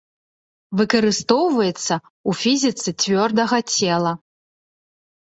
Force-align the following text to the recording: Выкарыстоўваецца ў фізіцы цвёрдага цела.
Выкарыстоўваецца 0.77 1.93
ў 1.97 2.31
фізіцы 2.41 2.89
цвёрдага 3.01 3.59
цела. 3.75 4.13